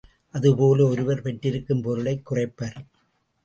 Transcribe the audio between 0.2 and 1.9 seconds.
அதுபோல ஒருவர் பெற்றிருக்கும்